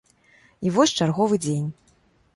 І 0.67 0.71
вось 0.77 0.95
чарговы 1.05 1.41
дзень. 1.45 1.69